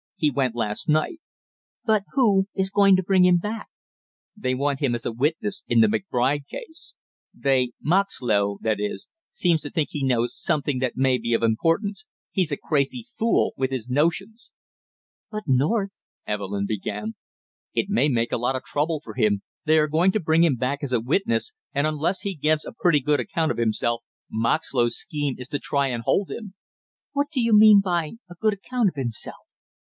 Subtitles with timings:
[0.15, 1.19] He went last night."
[1.85, 3.67] "But who is going to bring him back?"
[4.35, 6.95] "They want him as a witness in the McBride case.
[7.35, 12.05] They Moxlow, that is seems to think he knows something that may be of importance.
[12.31, 14.49] He's a crazy fool, with his notions!"
[15.29, 17.13] "But North" Evelyn began.
[17.75, 19.43] "It may make a lot of trouble for him.
[19.65, 22.73] They are going to bring him back as a witness, and unless he gives a
[22.73, 26.55] pretty good account of himself, Moxlow's scheme is to try and hold him"
[27.13, 29.37] "What do you mean by a good account of himself?"